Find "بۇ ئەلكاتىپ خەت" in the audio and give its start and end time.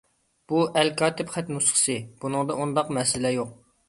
0.51-1.51